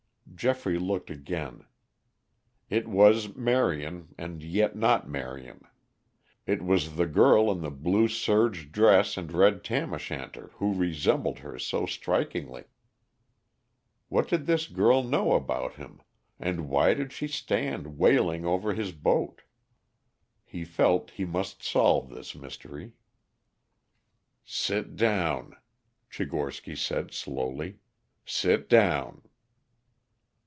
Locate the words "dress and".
8.71-9.31